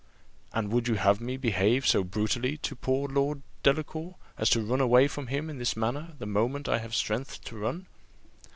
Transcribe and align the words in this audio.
"And 0.51 0.71
would 0.71 0.87
you 0.87 0.95
have 0.95 1.21
me 1.21 1.37
behave 1.37 1.85
so 1.85 2.03
brutally 2.03 2.57
to 2.57 2.75
poor 2.75 3.07
Lord 3.07 3.43
Delacour, 3.61 4.15
as 4.35 4.49
to 4.49 4.63
run 4.65 4.81
away 4.81 5.07
from 5.07 5.27
him 5.27 5.47
in 5.47 5.59
this 5.59 5.77
manner 5.77 6.13
the 6.17 6.25
moment 6.25 6.67
I 6.67 6.79
have 6.79 6.95
strength 6.95 7.43
to 7.43 7.57
run?" 7.59 7.85